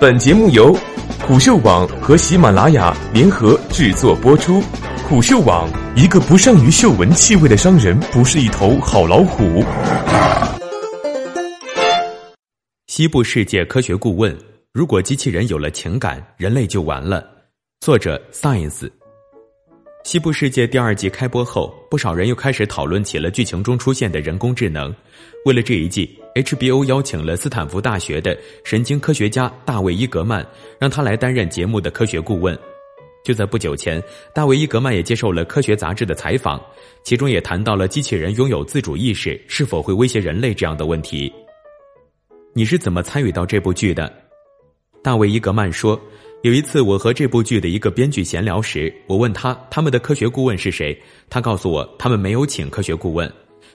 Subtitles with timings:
[0.00, 0.72] 本节目由
[1.26, 4.62] 虎嗅网和喜马拉雅联合制作播出。
[5.08, 9.64] 虎嗅网：一个不善于嗅闻气味的商人，不是一头好老虎。
[12.86, 14.38] 西部世界科学顾问：
[14.72, 17.24] 如果机器人有了情感，人类就完了。
[17.80, 18.88] 作者：Science。
[20.04, 24.94] 西部世界第二季开播后，不少人又开始讨论起了剧情中出现的人工智能。
[25.44, 30.46] 为了这一季，HBO 邀请了斯坦福大学的神经科学家大卫·伊格曼，
[30.78, 32.58] 让他来担任节目的科学顾问。
[33.22, 34.02] 就在不久前，
[34.34, 36.58] 大卫·伊格曼也接受了科学杂志的采访，
[37.02, 41.30] 其中也谈到了机器人拥有自主意识是否会威胁人类这样的问题。
[42.54, 44.10] 你是怎么参与到这部剧的？
[45.02, 46.00] 大卫·伊格曼说。
[46.42, 50.96] 有一次，我和这部剧的一个编剧闲聊时，我问他他们的科学顾问是谁，
[51.28, 53.30] 他告诉我他们没有请科学顾问，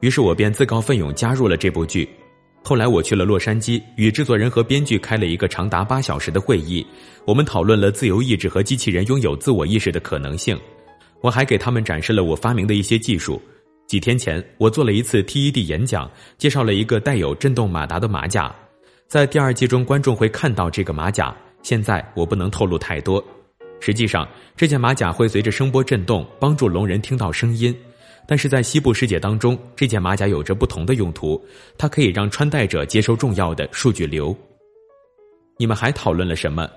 [0.00, 2.08] 于是我便自告奋勇加入了这部剧。
[2.64, 6.84] 后来我去了洛杉矶，与制作人和编剧开了一个长达八小时的会议，
[7.26, 10.58] 我们讨论了自由意志和机器人拥有自我意识的可能性。
[11.20, 13.40] 我还给他们展示了我发明的一些技术。
[13.86, 18.52] 几天前，我做了一次 TED 演讲，介绍了一个带有震动马达的马甲，
[19.06, 21.36] 在第二季中，观众会看到这个马甲。
[21.66, 23.22] 现在我不能透露太多。
[23.80, 24.24] 实际上，
[24.56, 27.76] 这件马甲会随着声波震动，帮助聋人听到声音。
[28.24, 31.44] 但是在西部世界当中，这件马甲有着不同的用途，
[31.76, 34.34] 它可以让穿戴者接收重要的数据流。
[35.58, 36.70] 你们还讨论了什么？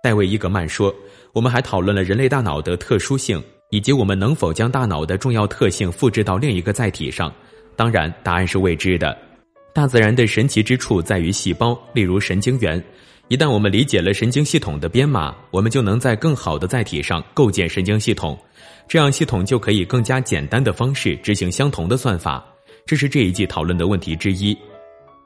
[0.00, 0.94] 戴维·伊格曼说
[1.34, 7.34] ：“我们还讨论了人类大脑的特殊性，以及我们能否将大脑的重要特性复制到另一个载体上。
[7.74, 9.18] 当然，答案是未知的。
[9.74, 12.80] 大自然的神奇之处在于细胞，例如神经元。”
[13.28, 18.38] 一旦我们理解了神经系统的编码，我们就能在更好的载体上构建神经系统，
[18.86, 22.44] 这样系统就可以更加简单的方式执行相同的算法。
[22.84, 24.56] 这是这一季讨论的问题之一。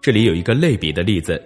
[0.00, 1.42] 这里有一个类比的例子：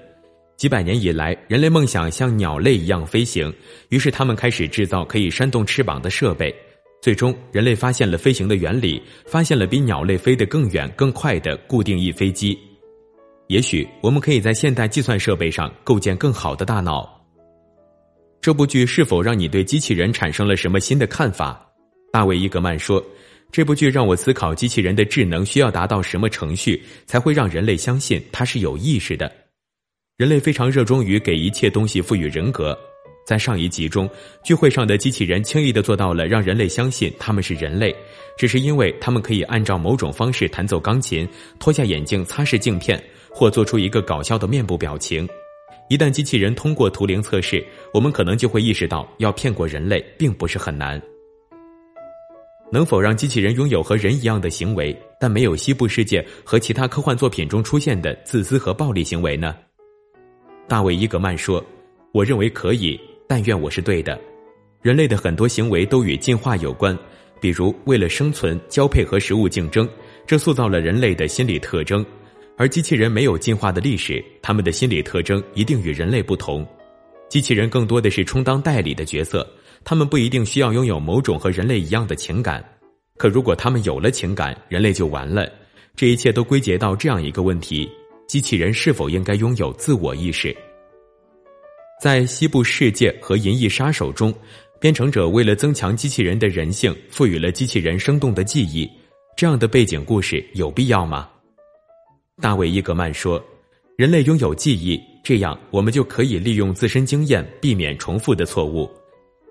[0.58, 3.50] 几百年以来，人类梦想像鸟类一样飞行，
[3.88, 6.54] 于是他们开始制造可以扇动翅膀的设备。
[7.00, 12.56] 最终，人类发现了飞行的原理，发现了比鸟类飞得更远、更快的固定翼飞机。
[13.52, 17.22] 也许我们可以在现代计算设备上构建更好的大脑。
[18.40, 21.62] 这部剧是否让你对机器人产生了什么新的看法？
[22.10, 23.04] 大卫·伊格曼说
[23.52, 29.30] ：“这部剧让我思考机器人的智能需要达到什么程序才会让人类相信它是有意识的。
[30.16, 32.74] 人类非常热衷于给一切东西赋予人格。
[33.24, 34.08] 在上一集中，
[34.42, 37.94] 聚会上的机器人轻易的做到了让人类相信他们是人类，
[38.36, 41.28] 只是因为他们可以按照某种方式弹奏钢琴、
[41.58, 43.02] 脱下眼镜擦拭镜片。”
[43.34, 45.26] 或做出一个搞笑的面部表情，
[45.88, 51.00] 一旦机器人通过图灵测试，我们可能就会意识到，要骗过人类并不是很难。
[52.70, 59.56] 能否让机器人拥有和人一样的行为，但没有西部世界和其他科幻作品中出现的自私和暴力行为呢？
[60.68, 61.64] 大卫·伊格曼说
[62.12, 63.00] ：“我认为可以，
[63.32, 64.20] 但愿我是对的。
[64.82, 66.94] 人类的很多行为都与进化有关，
[67.40, 69.88] 比如为了生存、交配和食物竞争，
[70.26, 72.04] 这塑造了人类的心理特征。”
[72.58, 76.62] 而机器人没有进化的历史，他们的心理特征一定与人类不同。
[77.30, 79.50] 机器人更多的是充当代理的角色，
[79.82, 82.62] 他们不一定需要拥有某种和人类一样的情感。
[83.16, 85.50] 可如果他们有了情感，人类就完了。
[85.96, 87.88] 这一切都归结到这样一个问题：
[88.26, 90.54] 机器人是否应该拥有自我意识？
[92.02, 94.34] 在《西部世界》和《银翼杀手》中，
[94.80, 98.90] 编程者为了增强机器人的人性，赋予了机器人生动的记忆。
[99.36, 101.30] 这样的背景故事有必要吗？
[102.40, 103.40] 大卫·伊格曼说
[103.96, 108.90] ：“人类拥有记忆，这样我们就可以利用自身经验避免重复的错误。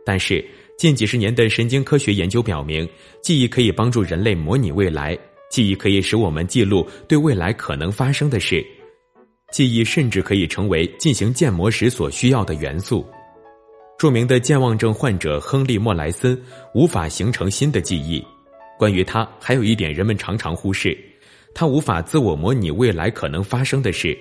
[0.06, 0.46] 但是，
[0.78, 2.86] 近几十年的神经科学研究表明，
[3.24, 5.18] 记忆可以帮助人类模拟未来，
[5.50, 8.62] 记忆可以使我们记录对未来可能发生的事，
[9.52, 13.06] 记忆甚至可以成为进行建模时所需要的元素。”
[14.00, 16.36] 著名的健忘症患者亨利·莫莱森
[16.74, 18.26] 无法形成新的记忆。
[18.80, 20.98] 关于他，还有一点人们常常忽视。
[21.54, 24.18] 他无法自我模拟未来可能发生的事。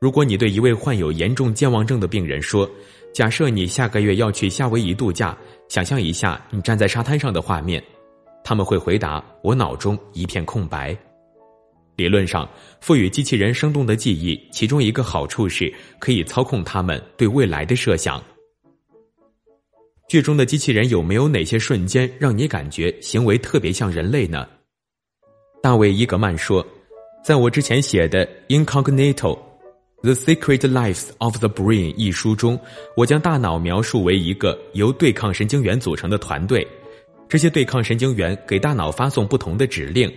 [0.00, 2.70] 如果你对一位患有严重健忘症的病人说
[3.12, 5.36] ：“假设你下个月要去夏威夷度假，
[5.68, 7.82] 想象一下你站在沙滩上的画面。”
[8.42, 10.96] 他们会回答：“我脑中一片空白。”
[11.98, 12.48] 理论上，
[12.80, 18.22] 赋予机器人生动的记忆，其中一个好处是可以操控他们对未来的设想。
[20.08, 24.48] 剧中的机器人有没有哪些瞬间让你感觉行为特别像人类呢？
[25.60, 26.64] 大卫·伊格曼说
[27.24, 29.36] ：“在我之前写的《Incognito:
[30.02, 32.56] The Secret Lives of the Brain》一书中，
[32.96, 36.64] 我将大脑描述为一个由对抗神经元组成的团队。
[37.28, 40.08] 这些对抗神经元给大脑发送不同的指令。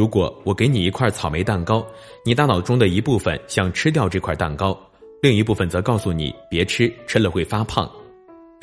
[0.00, 1.86] 如果我给你一块草莓蛋糕，
[2.24, 4.74] 你大脑中的一部分想吃掉这块蛋糕，
[5.20, 7.86] 另一部分则告诉你别吃，吃了会发胖。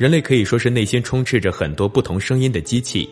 [0.00, 3.08] 人类可以说是内心充斥着很多不同声音的机器。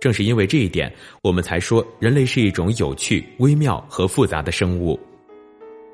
[0.00, 0.92] 正是因为这一点，
[1.22, 4.98] 我们才说人类是一种有趣、微妙和复杂的生物。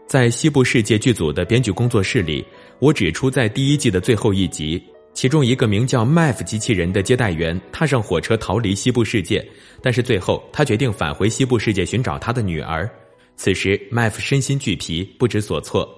[0.06, 2.42] 在西部世界剧组的编剧工作室里，
[2.78, 9.46] 我指出，在第一季的最后一集，其中一个名叫 Maf 机器人的接待员踏上火车逃离西部世界，
[9.82, 12.88] 但是最后他决定返回西部世界寻找他的女儿。
[13.36, 15.88] 此时，Maf 身心俱疲，不知所措。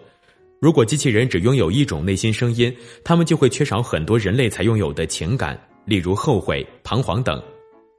[0.61, 2.75] 如果机器人只拥有一种内心声音，
[3.05, 7.43] 他们就会缺少很多人类才拥有的情感，例如后悔、彷徨等。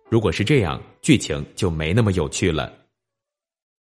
[0.09, 2.71] 如果是这样，剧情就没那么有趣了。